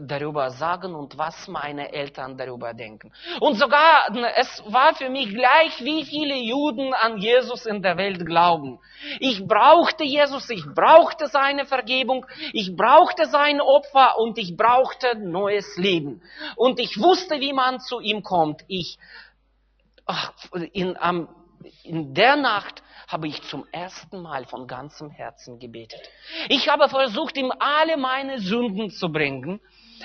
[0.00, 3.12] darüber sagen und was meine Eltern darüber denken.
[3.40, 8.24] Und sogar es war für mich gleich, wie viele Juden an Jesus in der Welt
[8.24, 8.78] glauben.
[9.20, 15.76] Ich brauchte Jesus, ich brauchte seine Vergebung, ich brauchte sein Opfer und ich brauchte neues
[15.76, 16.22] Leben.
[16.56, 18.62] Und ich wusste, wie man zu ihm kommt.
[18.68, 18.98] Ich
[20.72, 20.96] in,
[21.84, 26.00] in der Nacht habe ich zum ersten Mal von ganzem Herzen gebetet.
[26.48, 29.60] Ich habe versucht, ihm alle meine Sünden zu bringen,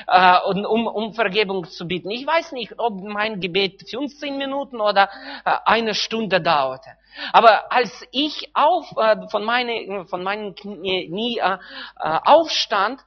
[0.08, 2.12] äh, um, um Vergebung zu bitten.
[2.12, 5.10] Ich weiß nicht, ob mein Gebet 15 Minuten oder
[5.46, 6.92] äh, eine Stunde dauerte.
[7.32, 11.58] Aber als ich auf, äh, von, meine, von meinen Knie äh,
[12.00, 13.02] äh, aufstand,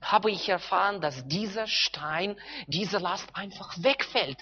[0.00, 2.36] habe ich erfahren, dass dieser Stein,
[2.68, 4.38] diese Last einfach wegfällt.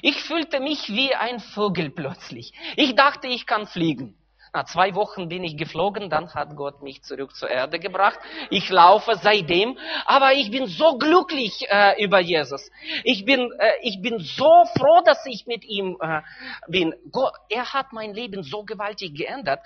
[0.00, 2.52] Ich fühlte mich wie ein Vogel plötzlich.
[2.76, 4.16] Ich dachte, ich kann fliegen.
[4.54, 8.18] Nach zwei Wochen bin ich geflogen, dann hat Gott mich zurück zur Erde gebracht.
[8.50, 12.70] Ich laufe seitdem, aber ich bin so glücklich äh, über Jesus.
[13.02, 16.20] Ich bin, äh, ich bin so froh, dass ich mit ihm äh,
[16.68, 16.94] bin.
[17.10, 19.60] Gott, er hat mein Leben so gewaltig geändert.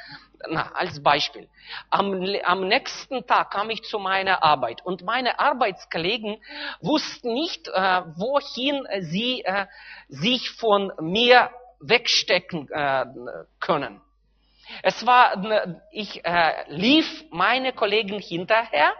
[0.48, 1.48] Na, als Beispiel.
[1.90, 6.40] Am, am nächsten Tag kam ich zu meiner Arbeit und meine Arbeitskollegen
[6.80, 9.66] wussten nicht, äh, wohin sie äh,
[10.08, 13.06] sich von mir wegstecken äh,
[13.58, 14.00] können.
[14.82, 18.92] Es war, ich äh, lief meine Kollegen hinterher,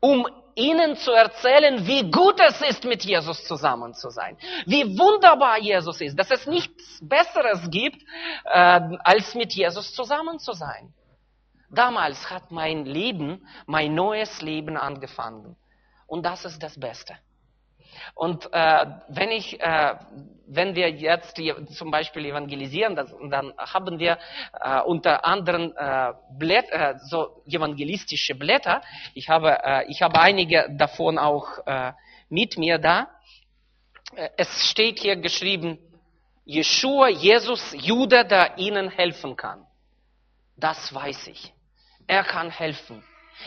[0.00, 4.36] um ihnen zu erzählen, wie gut es ist, mit Jesus zusammen zu sein.
[4.66, 8.02] Wie wunderbar Jesus ist, dass es nichts Besseres gibt,
[8.44, 10.92] äh, als mit Jesus zusammen zu sein.
[11.70, 15.56] Damals hat mein Leben, mein neues Leben angefangen.
[16.06, 17.14] Und das ist das Beste.
[18.14, 19.94] Und äh, wenn ich, äh,
[20.46, 21.40] wenn wir jetzt
[21.76, 24.18] zum Beispiel evangelisieren, das, dann haben wir
[24.60, 28.82] äh, unter anderem äh, Blätt, äh, so evangelistische Blätter.
[29.14, 31.92] Ich habe, äh, ich habe einige davon auch äh,
[32.28, 33.08] mit mir da.
[34.14, 35.78] Äh, es steht hier geschrieben,
[36.44, 39.64] Jeshua, Jesus, Jude, der ihnen helfen kann.
[40.56, 41.52] Das weiß ich.
[42.06, 43.02] Er kann helfen.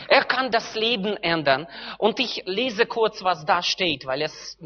[0.08, 1.66] Er kann das Leben ändern.
[1.98, 4.58] Und ich lese kurz, was da steht, weil es,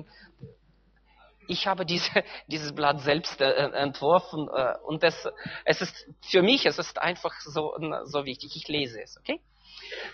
[1.47, 5.29] ich habe diese, dieses Blatt selbst äh, entworfen äh, und es,
[5.65, 8.57] es ist für mich, es ist einfach so, so wichtig.
[8.57, 9.41] Ich lese es, okay?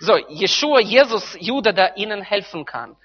[0.00, 2.96] So, Jeshua, Jesus, Jude, der ihnen helfen kann.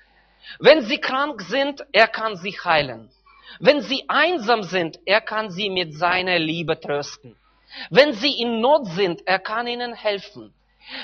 [0.59, 3.11] Wenn sie krank sind, er kann sie heilen.
[3.59, 7.35] Wenn sie einsam sind, er kann sie mit seiner Liebe trösten.
[7.89, 10.53] Wenn sie in Not sind, er kann ihnen helfen.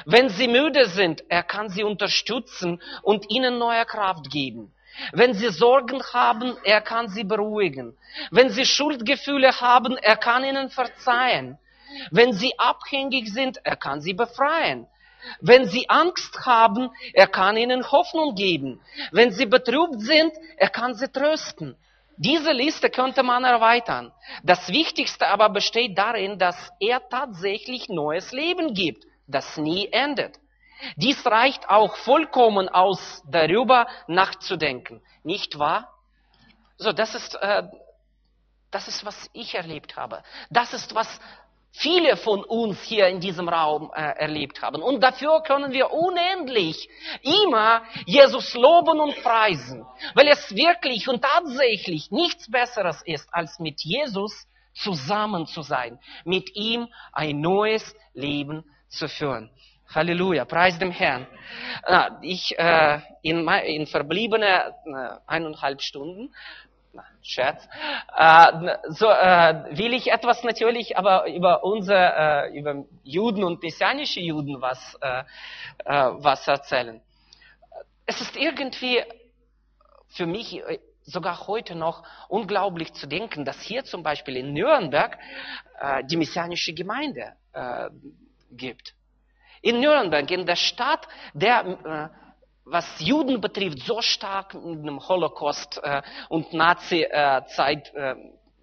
[0.06, 4.74] Wenn sie müde sind, er kann sie unterstützen und ihnen neue Kraft geben.
[5.12, 7.98] Wenn sie Sorgen haben, er kann sie beruhigen.
[8.32, 11.58] Wenn sie Schuldgefühle haben, er kann ihnen verzeihen.
[12.12, 14.88] Wenn sie abhängig sind, er kann sie befreien.
[15.40, 18.82] Wenn sie Angst haben, er kann ihnen Hoffnung geben.
[19.12, 21.76] Wenn sie betrübt sind, er kann sie trösten.
[22.18, 24.12] Diese Liste könnte man erweitern.
[24.44, 30.40] Das Wichtigste aber besteht darin, dass er tatsächlich neues Leben gibt, das nie endet.
[30.96, 35.02] Dies reicht auch vollkommen aus, darüber nachzudenken.
[35.24, 35.94] Nicht wahr?
[36.78, 37.64] So, das ist, äh,
[38.70, 40.24] das ist, was ich erlebt habe.
[40.50, 41.20] Das ist, was
[41.72, 44.82] viele von uns hier in diesem Raum äh, erlebt haben.
[44.82, 46.90] Und dafür können wir unendlich
[47.22, 53.82] immer Jesus loben und preisen, weil es wirklich und tatsächlich nichts Besseres ist, als mit
[53.82, 59.50] Jesus zusammen zu sein, mit ihm ein neues Leben zu führen.
[59.94, 61.28] Halleluja, preis dem Herrn.
[62.22, 66.34] Ich äh, in, in verbliebene äh, eineinhalb Stunden
[67.22, 67.68] Scherz.
[68.18, 74.20] Äh, so äh, will ich etwas natürlich aber über unsere, äh, über Juden und messianische
[74.20, 75.20] Juden was, äh,
[75.86, 77.02] äh, was erzählen.
[78.06, 79.04] Es ist irgendwie
[80.08, 85.18] für mich äh, sogar heute noch unglaublich zu denken, dass hier zum Beispiel in Nürnberg
[85.80, 87.90] äh, die messianische Gemeinde äh,
[88.52, 88.94] gibt.
[89.62, 92.28] In Nürnberg, in der Stadt, der äh,
[92.70, 98.16] was Juden betrifft, so stark mit dem Holocaust äh, und Nazi-Zeit äh,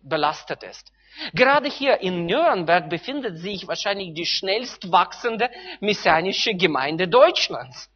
[0.03, 0.93] belastet ist.
[1.33, 5.49] Gerade hier in Nürnberg befindet sich wahrscheinlich die schnellst wachsende
[5.81, 7.89] messianische Gemeinde Deutschlands.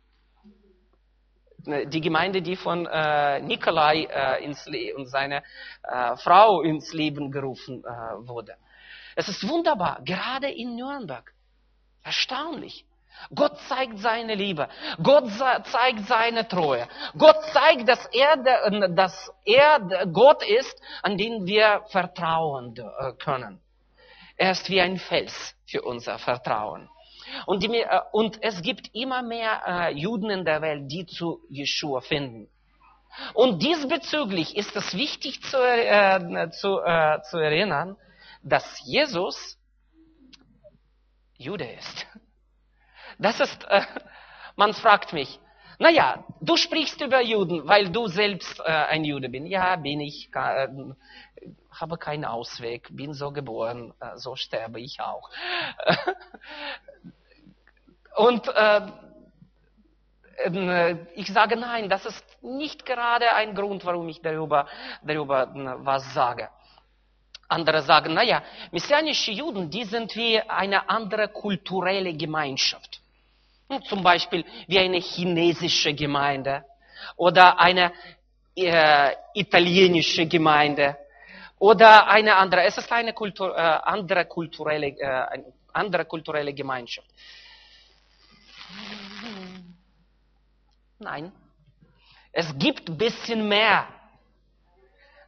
[1.66, 5.42] Die Gemeinde, die von äh, Nikolai äh, und seiner
[5.82, 7.88] äh, Frau ins Leben gerufen äh,
[8.26, 8.54] wurde.
[9.16, 11.34] Es ist wunderbar, gerade in Nürnberg.
[12.08, 12.86] Erstaunlich.
[13.34, 14.66] Gott zeigt seine Liebe.
[15.02, 15.28] Gott
[15.64, 16.88] zeigt seine Treue.
[17.18, 18.38] Gott zeigt, dass er,
[18.88, 23.60] dass er Gott ist, an den wir vertrauen äh, können.
[24.38, 26.88] Er ist wie ein Fels für unser Vertrauen.
[27.44, 31.42] Und, die, äh, und es gibt immer mehr äh, Juden in der Welt, die zu
[31.50, 32.48] Jeshua finden.
[33.34, 37.98] Und diesbezüglich ist es wichtig zu, äh, zu, äh, zu erinnern,
[38.42, 39.57] dass Jesus
[41.38, 42.06] Jude ist.
[43.18, 43.82] Das ist, äh,
[44.56, 45.40] man fragt mich,
[45.78, 49.46] naja, du sprichst über Juden, weil du selbst äh, ein Jude bist.
[49.46, 50.68] Ja, bin ich, äh,
[51.70, 55.30] habe keinen Ausweg, bin so geboren, äh, so sterbe ich auch.
[58.16, 58.80] Und äh,
[60.38, 64.66] äh, ich sage nein, das ist nicht gerade ein Grund, warum ich darüber,
[65.02, 65.52] darüber
[65.84, 66.48] was sage.
[67.48, 73.00] Andere sagen, naja, messianische Juden, die sind wie eine andere kulturelle Gemeinschaft.
[73.88, 76.64] Zum Beispiel wie eine chinesische Gemeinde
[77.16, 77.92] oder eine
[78.54, 80.96] äh, italienische Gemeinde
[81.58, 82.64] oder eine andere.
[82.64, 87.08] Es ist eine Kultur, äh, andere, kulturelle, äh, andere kulturelle Gemeinschaft.
[90.98, 91.32] Nein,
[92.32, 93.86] es gibt ein bisschen mehr.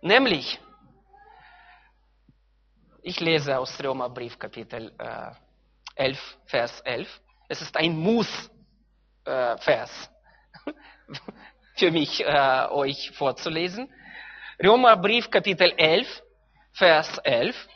[0.02, 0.58] Nämlich,
[3.02, 5.32] ich lese aus Römerbrief Kapitel äh,
[5.94, 7.20] 11, Vers 11.
[7.48, 8.50] Es ist ein Muss-Vers
[10.66, 10.72] äh,
[11.76, 13.92] für mich, äh, euch vorzulesen.
[14.62, 16.22] Römerbrief Kapitel 11,
[16.72, 17.68] Vers 11.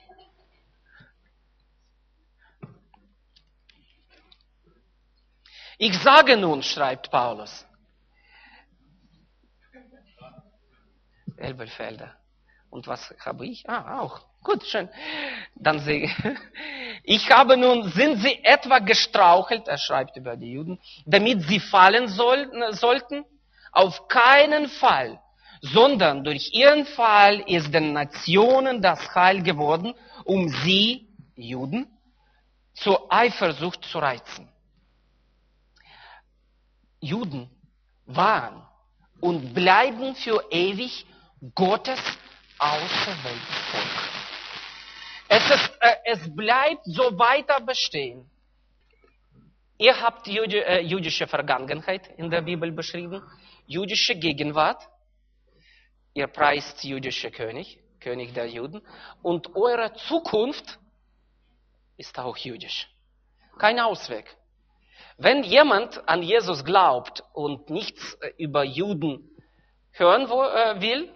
[5.79, 7.67] Ich sage nun, schreibt Paulus,
[11.37, 12.24] Elberfelder.
[12.75, 13.71] Und was habe ich?
[13.71, 14.21] Ah, auch.
[14.43, 14.89] Gut, schön.
[15.55, 16.15] Dann sehe ich.
[17.07, 22.09] Ich habe nun, sind sie etwa gestrauchelt, er schreibt über die Juden, damit sie fallen
[22.09, 23.27] soll, sollten?
[23.73, 25.21] Auf keinen Fall,
[25.61, 29.93] sondern durch ihren Fall ist den Nationen das Heil geworden,
[30.25, 31.87] um sie, Juden,
[32.75, 34.49] zur Eifersucht zu reizen.
[37.01, 37.51] Juden
[38.07, 38.67] waren
[39.21, 41.05] und bleiben für ewig
[41.55, 42.01] Gottes
[42.65, 44.15] auserwähltes Volk.
[45.29, 48.31] Es, ist, äh, es bleibt so weiter bestehen.
[49.79, 53.23] Ihr habt Jüdi, äh, jüdische Vergangenheit in der Bibel beschrieben,
[53.67, 54.83] jüdische Gegenwart.
[56.15, 58.81] Ihr preist jüdische König, König der Juden.
[59.23, 60.79] Und eure Zukunft
[61.97, 62.89] ist auch jüdisch.
[63.59, 64.37] Kein Ausweg.
[65.17, 69.29] Wenn jemand an Jesus glaubt und nichts äh, über Juden
[69.93, 71.13] hören äh, will,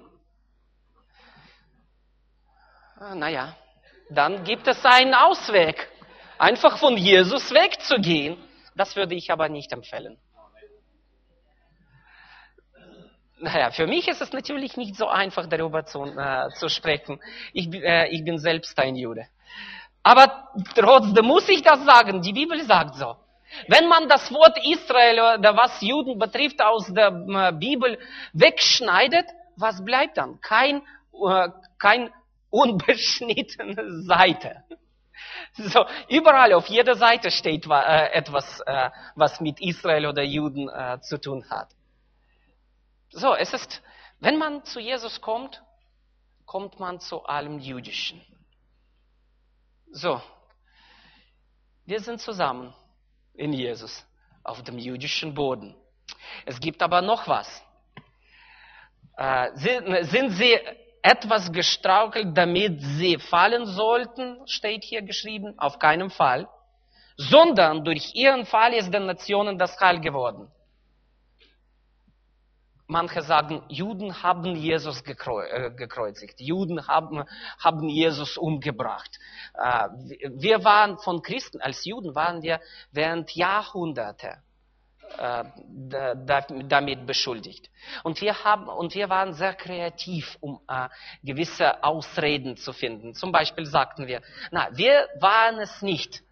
[3.15, 3.55] naja,
[4.11, 5.89] dann gibt es einen Ausweg.
[6.39, 8.37] Einfach von Jesus wegzugehen.
[8.75, 10.19] Das würde ich aber nicht empfehlen.
[13.41, 17.21] Naja, für mich ist es natürlich nicht so einfach, darüber zu, äh, zu sprechen.
[17.53, 19.27] Ich, äh, ich bin selbst ein Jude.
[20.03, 22.21] Aber trotzdem muss ich das sagen.
[22.23, 23.17] Die Bibel sagt so.
[23.69, 27.99] Wenn man das Wort Israel oder was Juden betrifft aus der äh, Bibel
[28.33, 30.41] wegschneidet, was bleibt dann?
[30.41, 30.83] Kein
[31.13, 32.11] äh, kein
[32.51, 34.65] unbeschnittene Seite.
[35.55, 41.01] So, überall auf jeder Seite steht äh, etwas, äh, was mit Israel oder Juden äh,
[41.01, 41.71] zu tun hat.
[43.11, 43.83] So, es ist,
[44.21, 45.63] wenn man zu Jesus kommt,
[46.45, 48.23] kommt man zu allem Jüdischen.
[49.91, 50.21] So,
[51.87, 52.75] wir sind zusammen
[53.35, 54.07] in Jesus
[54.45, 55.75] auf dem jüdischen Boden.
[56.45, 57.63] Es gibt aber noch was.
[59.55, 60.59] Sind, sind sie
[61.09, 66.49] etwas gestraukelt, damit sie fallen sollten, steht hier geschrieben, auf keinen Fall,
[67.17, 70.51] sondern durch ihren Fall ist den Nationen das Heil geworden.
[72.87, 76.41] Manche sagen, Juden haben Jesus äh, gekreuzigt.
[76.41, 77.25] Juden haben,
[77.59, 79.11] haben Jesus umgebracht.
[79.55, 79.89] Äh,
[80.37, 84.43] wir waren von Christen, als Juden waren wir während Jahrhunderte
[85.17, 85.45] äh,
[86.65, 87.71] damit beschuldigt.
[88.03, 90.89] Und wir, haben, und wir waren sehr kreativ, um äh,
[91.23, 93.15] gewisse Ausreden zu finden.
[93.15, 96.23] Zum Beispiel sagten wir, na, wir waren es nicht.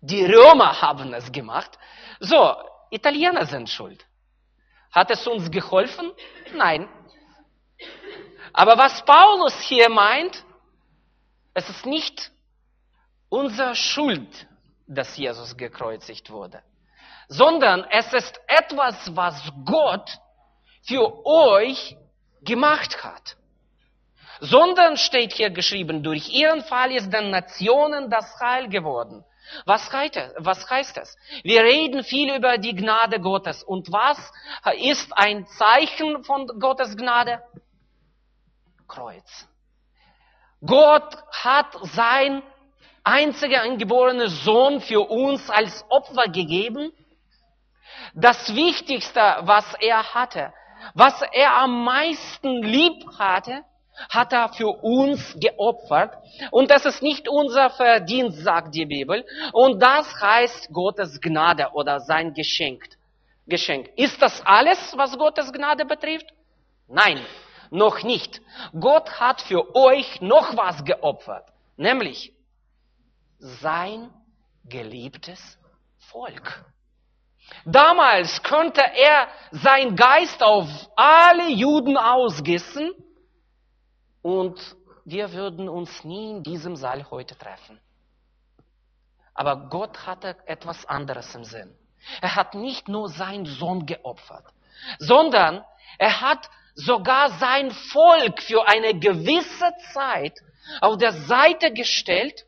[0.00, 1.78] Die Römer haben es gemacht.
[2.20, 2.54] So,
[2.90, 4.04] Italiener sind schuld.
[4.90, 6.10] Hat es uns geholfen?
[6.54, 6.88] Nein.
[8.52, 10.44] Aber was Paulus hier meint,
[11.54, 12.30] es ist nicht
[13.28, 14.46] unsere Schuld,
[14.86, 16.62] dass Jesus gekreuzigt wurde
[17.28, 20.10] sondern es ist etwas, was Gott
[20.86, 21.96] für euch
[22.42, 23.36] gemacht hat.
[24.40, 29.24] Sondern steht hier geschrieben, durch ihren Fall ist den Nationen das Heil geworden.
[29.64, 31.16] Was heißt, es?
[31.42, 33.62] Wir reden viel über die Gnade Gottes.
[33.62, 34.18] Und was
[34.76, 37.42] ist ein Zeichen von Gottes Gnade?
[38.86, 39.48] Kreuz.
[40.64, 42.42] Gott hat sein
[43.04, 46.92] einziger eingeborenen Sohn für uns als Opfer gegeben
[48.14, 50.52] das Wichtigste, was er hatte,
[50.94, 53.64] was er am meisten lieb hatte,
[54.08, 56.16] hat er für uns geopfert.
[56.50, 59.24] Und das ist nicht unser Verdienst, sagt die Bibel.
[59.52, 62.84] Und das heißt Gottes Gnade oder sein Geschenk.
[63.46, 63.90] Geschenk.
[63.96, 66.26] Ist das alles, was Gottes Gnade betrifft?
[66.86, 67.20] Nein,
[67.70, 68.40] noch nicht.
[68.78, 71.48] Gott hat für euch noch was geopfert.
[71.76, 72.32] Nämlich
[73.38, 74.10] sein
[74.64, 75.58] geliebtes
[75.98, 76.64] Volk.
[77.64, 82.92] Damals könnte er sein Geist auf alle Juden ausgießen
[84.22, 87.80] und wir würden uns nie in diesem Saal heute treffen.
[89.34, 91.74] Aber Gott hatte etwas anderes im Sinn.
[92.20, 94.44] Er hat nicht nur seinen Sohn geopfert,
[94.98, 95.64] sondern
[95.98, 100.38] er hat sogar sein Volk für eine gewisse Zeit
[100.80, 102.44] auf der Seite gestellt,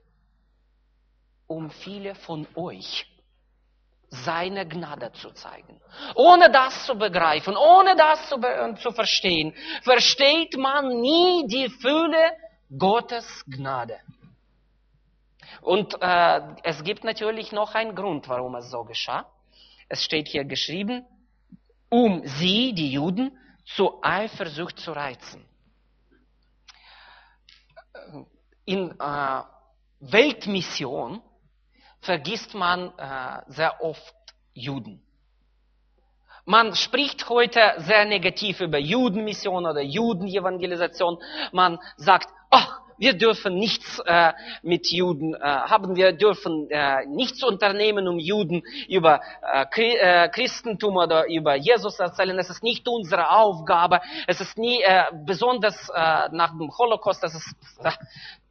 [1.46, 3.09] um viele von euch
[4.10, 5.80] seine Gnade zu zeigen.
[6.14, 8.40] Ohne das zu begreifen, ohne das zu,
[8.82, 12.32] zu verstehen, versteht man nie die Fülle
[12.76, 13.98] Gottes Gnade.
[15.62, 19.26] Und äh, es gibt natürlich noch einen Grund, warum es so geschah.
[19.88, 21.04] Es steht hier geschrieben,
[21.88, 25.44] um sie, die Juden, zu Eifersucht zu reizen.
[28.64, 29.42] In äh,
[30.00, 31.22] Weltmission
[32.00, 34.14] vergisst man äh, sehr oft
[34.54, 35.02] Juden.
[36.44, 41.18] Man spricht heute sehr negativ über Judenmission oder Judenevangelisation.
[41.52, 44.32] Man sagt, ach, wir dürfen nichts äh,
[44.62, 50.96] mit Juden äh, haben, wir dürfen äh, nichts unternehmen, um Juden über äh, äh Christentum
[50.96, 52.38] oder über Jesus zu erzählen.
[52.38, 54.00] Es ist nicht unsere Aufgabe.
[54.26, 57.24] Es ist nie äh, besonders äh, nach dem Holocaust.
[57.24, 57.90] Es ist äh,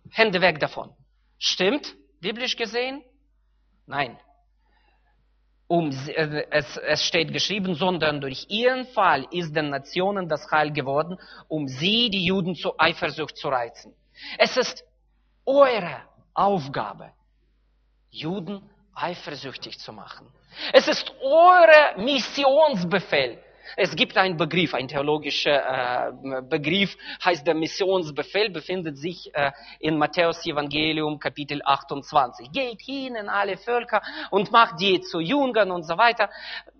[0.10, 0.92] Hände weg davon.
[1.38, 3.04] Stimmt, biblisch gesehen?
[3.90, 4.20] Nein.
[5.68, 10.72] Um, äh, es, es steht geschrieben, sondern durch ihren Fall ist den Nationen das Heil
[10.72, 13.96] geworden, um sie, die Juden, zur Eifersucht zu reizen.
[14.38, 14.84] Es ist
[15.46, 16.04] eure
[16.36, 17.12] Aufgabe,
[18.12, 18.62] Juden
[18.94, 20.28] eifersüchtig zu machen.
[20.72, 23.40] Es ist eure Missionsbefehl,
[23.76, 29.98] es gibt einen Begriff, ein theologischer äh, Begriff, heißt der Missionsbefehl, befindet sich äh, in
[29.98, 32.52] Matthäus Evangelium Kapitel 28.
[32.52, 34.02] Geht hin in alle Völker
[34.32, 36.30] und macht die zu Jüngern und so weiter.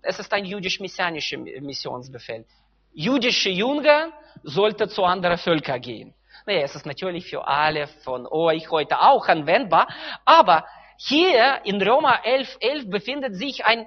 [0.02, 2.44] Es ist ein jüdisch-messianischer Missionsbefehl.
[2.92, 4.12] Jüdische Jünger
[4.42, 6.14] sollten zu anderen Völkern gehen.
[6.46, 9.88] Naja, es ist natürlich für alle von euch heute auch anwendbar,
[10.24, 10.64] aber
[10.96, 13.86] hier in Roma 11, 11 befindet sich ein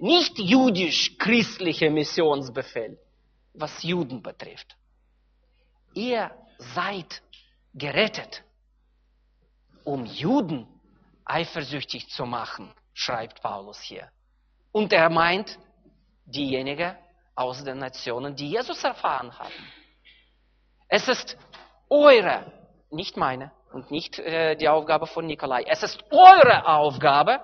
[0.00, 2.98] nicht jüdisch-christlicher Missionsbefehl,
[3.54, 4.76] was Juden betrifft.
[5.94, 7.22] Ihr seid
[7.74, 8.42] gerettet,
[9.84, 10.66] um Juden
[11.24, 14.10] eifersüchtig zu machen, schreibt Paulus hier.
[14.72, 15.58] Und er meint
[16.24, 16.96] diejenigen
[17.34, 19.72] aus den Nationen, die Jesus erfahren haben.
[20.88, 21.36] Es ist
[21.88, 22.52] eure,
[22.90, 25.64] nicht meine und nicht äh, die Aufgabe von Nikolai.
[25.68, 27.40] Es ist eure Aufgabe,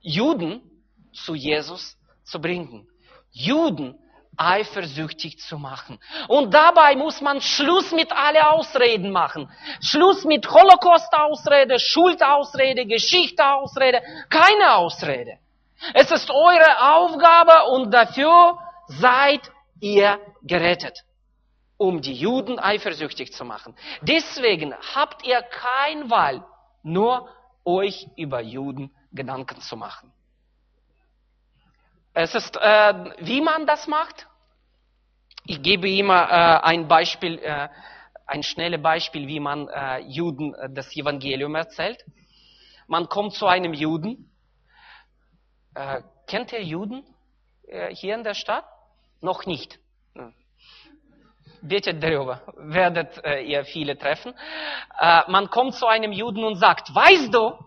[0.00, 0.75] Juden
[1.16, 2.88] zu Jesus zu bringen.
[3.30, 3.98] Juden
[4.36, 5.98] eifersüchtig zu machen.
[6.28, 9.50] Und dabei muss man Schluss mit alle Ausreden machen.
[9.80, 15.38] Schluss mit Holocaust-Ausrede, Schuldausrede, Geschichte-Ausrede, keine Ausrede.
[15.94, 19.40] Es ist eure Aufgabe und dafür seid
[19.80, 21.00] ihr gerettet,
[21.76, 23.74] um die Juden eifersüchtig zu machen.
[24.00, 26.44] Deswegen habt ihr kein Wahl,
[26.82, 27.28] nur
[27.64, 30.12] euch über Juden Gedanken zu machen.
[32.18, 34.26] Es ist, äh, wie man das macht.
[35.44, 37.68] Ich gebe immer äh, ein Beispiel, äh,
[38.26, 42.02] ein schnelles Beispiel, wie man äh, Juden äh, das Evangelium erzählt.
[42.86, 44.32] Man kommt zu einem Juden.
[45.74, 47.04] Äh, kennt ihr Juden
[47.90, 48.64] hier in der Stadt?
[49.20, 49.78] Noch nicht.
[51.60, 54.32] Betet darüber, werdet ihr viele treffen.
[55.26, 57.58] Man kommt zu einem Juden und sagt, weißt du,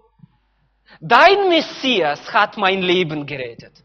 [1.02, 3.84] dein Messias hat mein Leben gerettet.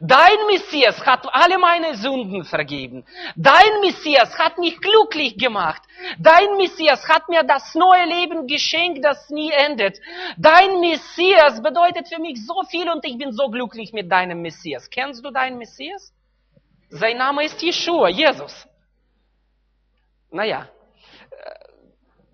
[0.00, 3.04] Dein Messias hat alle meine Sünden vergeben.
[3.36, 5.82] Dein Messias hat mich glücklich gemacht.
[6.18, 9.98] Dein Messias hat mir das neue Leben geschenkt, das nie endet.
[10.36, 14.90] Dein Messias bedeutet für mich so viel und ich bin so glücklich mit deinem Messias.
[14.90, 16.12] Kennst du deinen Messias?
[16.90, 18.66] Sein Name ist Yeshua, Jesus.
[20.30, 20.68] Naja,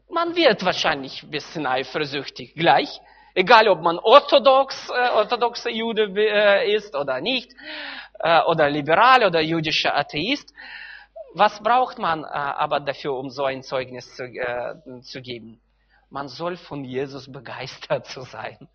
[0.09, 3.01] man wird wahrscheinlich ein bisschen eifersüchtig gleich.
[3.35, 7.53] Egal, ob man orthodox, äh, orthodoxer Jude äh, ist oder nicht,
[8.21, 10.53] äh, oder liberal oder jüdischer Atheist.
[11.35, 15.61] Was braucht man äh, aber dafür, um so ein Zeugnis zu, äh, zu geben?
[16.11, 18.69] Man soll von Jesus begeistert zu sein.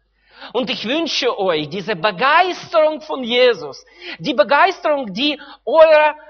[0.54, 3.86] Und ich wünsche euch diese Begeisterung von Jesus,
[4.20, 6.29] die Begeisterung, die eure äh,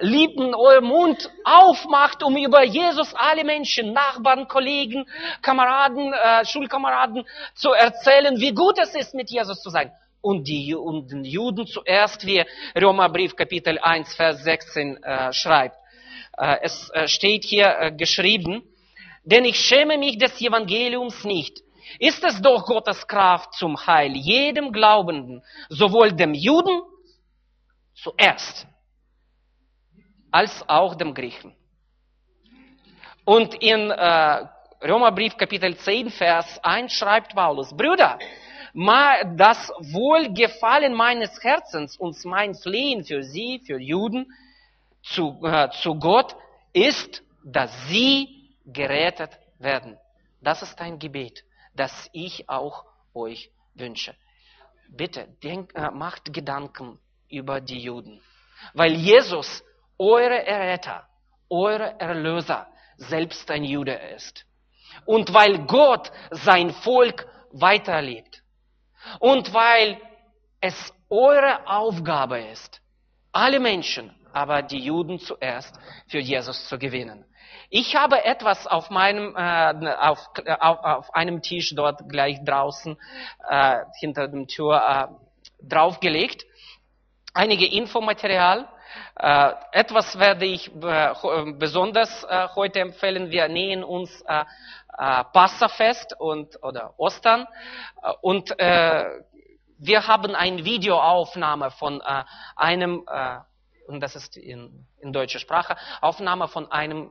[0.00, 5.06] Lieben, euer Mund aufmacht, um über Jesus alle Menschen, Nachbarn, Kollegen,
[5.42, 9.92] Kameraden, äh, Schulkameraden zu erzählen, wie gut es ist, mit Jesus zu sein.
[10.22, 15.76] Und die und den Juden zuerst, wie Römerbrief Kapitel 1, Vers 16 äh, schreibt.
[16.36, 18.62] Äh, es äh, steht hier äh, geschrieben,
[19.24, 21.60] denn ich schäme mich des Evangeliums nicht.
[21.98, 26.82] Ist es doch Gottes Kraft zum Heil jedem Glaubenden, sowohl dem Juden
[27.94, 28.66] zuerst
[30.36, 31.54] als auch dem Griechen.
[33.24, 34.46] Und in äh,
[34.82, 38.18] Römerbrief Kapitel 10, Vers 1 schreibt Paulus, Brüder,
[38.74, 44.30] das Wohlgefallen meines Herzens und mein Flehen für sie, für Juden,
[45.02, 46.36] zu, äh, zu Gott
[46.74, 49.96] ist, dass sie gerettet werden.
[50.42, 52.84] Das ist ein Gebet, das ich auch
[53.14, 54.14] euch wünsche.
[54.90, 56.98] Bitte, denk, äh, macht Gedanken
[57.30, 58.20] über die Juden.
[58.74, 59.62] Weil Jesus
[59.98, 61.06] eure Erretter,
[61.48, 62.66] eure Erlöser
[62.96, 64.44] selbst ein Jude ist.
[65.04, 68.42] Und weil Gott sein Volk weiterlebt.
[69.20, 70.00] Und weil
[70.60, 72.80] es eure Aufgabe ist,
[73.32, 75.78] alle Menschen, aber die Juden zuerst
[76.08, 77.24] für Jesus zu gewinnen.
[77.68, 80.30] Ich habe etwas auf meinem äh, auf,
[80.60, 82.96] auf, auf einem Tisch dort gleich draußen
[83.48, 86.44] äh, hinter dem Tür äh, draufgelegt.
[87.34, 88.75] Einige Infomaterial äh,
[89.72, 93.30] etwas werde ich äh, besonders äh, heute empfehlen.
[93.30, 94.24] Wir nähen uns
[95.32, 97.46] Passafest und, oder Ostern
[98.22, 102.00] und wir haben eine Videoaufnahme von
[102.56, 103.04] einem,
[103.88, 107.10] und das ist in, in deutscher Sprache, Aufnahme von einem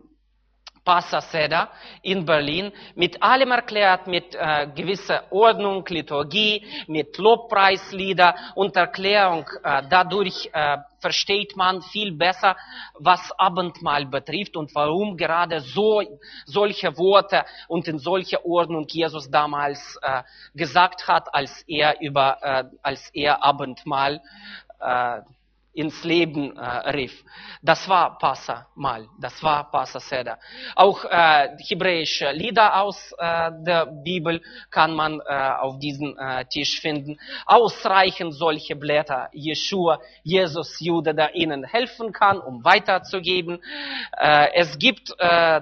[0.86, 1.70] Passaseda
[2.04, 9.46] in Berlin, mit allem erklärt, mit äh, gewisser Ordnung, Liturgie, mit Lobpreislieder und Erklärung.
[9.64, 12.56] Äh, dadurch äh, versteht man viel besser,
[13.00, 16.02] was Abendmahl betrifft und warum gerade so
[16.46, 20.22] solche Worte und in solcher Ordnung Jesus damals äh,
[20.54, 24.22] gesagt hat, als er über äh, als er Abendmahl
[24.80, 25.22] äh,
[25.76, 27.24] ins Leben äh, rief.
[27.62, 30.40] Das war Passa mal, das war Passa Seder.
[30.76, 36.80] Auch äh, hebräische Lieder aus äh, der Bibel kann man äh, auf diesem äh, Tisch
[36.80, 37.20] finden.
[37.46, 43.62] Ausreichend solche Blätter, Jeshua, Jesus, Jude, der ihnen helfen kann, um weiterzugeben.
[44.18, 45.62] Äh, es gibt äh,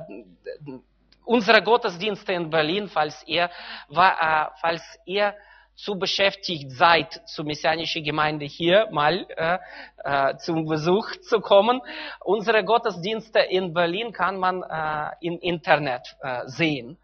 [1.26, 3.50] unsere Gottesdienste in Berlin, falls ihr,
[3.90, 5.34] äh, falls ihr
[5.76, 9.58] zu beschäftigt seid, zur messianischen Gemeinde hier mal äh,
[10.04, 11.82] äh, zum Besuch zu kommen.
[12.24, 16.98] Unsere Gottesdienste in Berlin kann man äh, im Internet äh, sehen.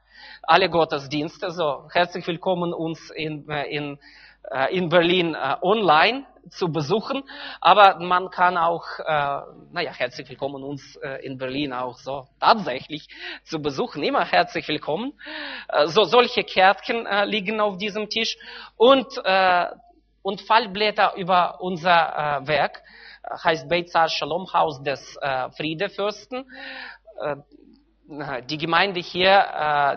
[0.43, 1.51] Alle Gottesdienste.
[1.51, 3.99] So, herzlich willkommen uns in, äh, in,
[4.51, 7.23] äh, in Berlin äh, online zu besuchen,
[7.61, 9.41] aber man kann auch, äh,
[9.71, 13.07] naja, herzlich willkommen uns äh, in Berlin auch so tatsächlich
[13.43, 14.03] zu besuchen.
[14.03, 15.13] Immer herzlich willkommen.
[15.67, 18.37] Äh, so solche Kärtchen äh, liegen auf diesem Tisch
[18.77, 19.67] und äh,
[20.21, 22.81] und Fallblätter über unser äh, Werk
[23.43, 26.45] heißt Beitzar Shalom Haus des äh, Friedefürsten.
[27.21, 27.35] Äh,
[28.49, 29.45] die Gemeinde hier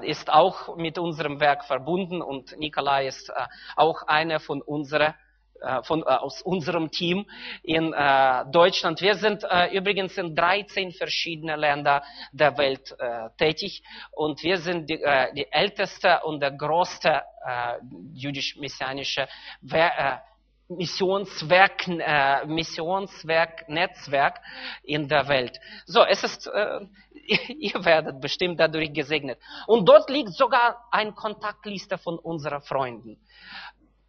[0.03, 3.33] äh, ist auch mit unserem Werk verbunden und Nikolai ist äh,
[3.75, 5.22] auch einer von unserer äh,
[5.85, 7.27] von, äh, aus unserem Team
[7.63, 9.01] in äh, Deutschland.
[9.01, 12.03] Wir sind äh, übrigens in 13 verschiedene Länder
[12.33, 13.83] der Welt äh, tätig
[14.13, 17.79] und wir sind die, äh, die älteste und der größte äh,
[18.15, 19.29] jüdisch-messianische
[19.71, 20.17] äh,
[20.77, 24.41] Missionswerk, äh, Missionswerk, Netzwerk
[24.83, 25.59] in der Welt.
[25.87, 26.81] So, es ist, äh,
[27.59, 29.39] ihr werdet bestimmt dadurch gesegnet.
[29.67, 33.19] Und dort liegt sogar eine Kontaktliste von unseren Freunden.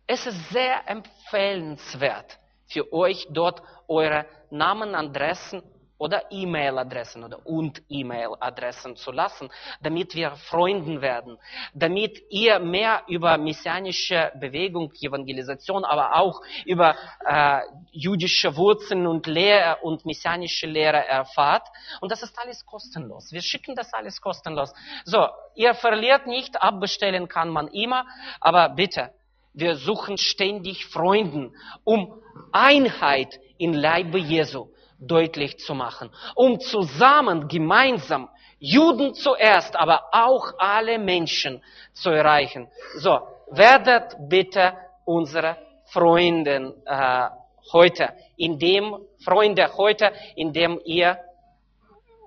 [0.05, 2.37] Es ist sehr empfehlenswert
[2.67, 5.63] für euch dort eure Namen, Adressen
[5.97, 9.49] oder E-Mail-Adressen oder und E-Mail-Adressen zu lassen,
[9.81, 11.37] damit wir Freunden werden,
[11.73, 16.95] damit ihr mehr über messianische Bewegung, Evangelisation, aber auch über
[17.25, 21.65] äh, jüdische Wurzeln und Lehre und messianische Lehre erfahrt.
[22.01, 23.31] Und das ist alles kostenlos.
[23.31, 24.73] Wir schicken das alles kostenlos.
[25.05, 28.05] So, ihr verliert nicht, abbestellen kann man immer,
[28.41, 29.13] aber bitte,
[29.53, 34.67] wir suchen ständig Freunden, um Einheit in Leibe Jesu
[34.99, 38.29] deutlich zu machen, um zusammen, gemeinsam,
[38.59, 42.69] Juden zuerst, aber auch alle Menschen zu erreichen.
[42.95, 43.19] So,
[43.51, 44.73] werdet bitte
[45.05, 47.29] unsere Freunde äh,
[47.73, 51.17] heute, indem Freunde heute, indem ihr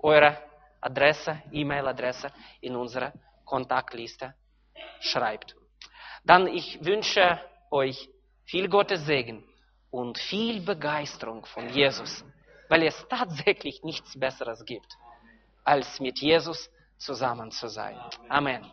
[0.03, 0.37] eure
[0.81, 2.29] Adresse, E-Mail-Adresse
[2.61, 3.13] in unsere
[3.45, 4.35] Kontaktliste
[5.01, 5.57] schreibt.
[6.27, 8.09] Dann ich wünsche euch
[8.45, 9.45] viel Gottes Segen
[9.91, 12.25] und viel Begeisterung von Jesus
[12.69, 14.97] weil es tatsächlich nichts Besseres gibt,
[15.65, 17.99] als mit Jesus zusammen zu sein.
[18.29, 18.65] Amen.